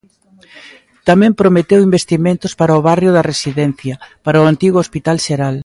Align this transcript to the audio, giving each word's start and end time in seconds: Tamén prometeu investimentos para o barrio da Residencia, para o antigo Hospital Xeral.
Tamén 1.07 1.37
prometeu 1.41 1.79
investimentos 1.89 2.53
para 2.59 2.79
o 2.79 2.85
barrio 2.89 3.11
da 3.13 3.27
Residencia, 3.31 3.95
para 4.25 4.41
o 4.43 4.47
antigo 4.53 4.77
Hospital 4.83 5.17
Xeral. 5.25 5.55